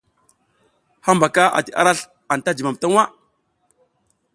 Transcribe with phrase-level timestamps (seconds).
[1.07, 3.03] Hambaka ati arasl anta jum ta waʼa.